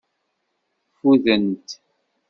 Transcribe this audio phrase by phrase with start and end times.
[0.97, 1.67] Ffudent.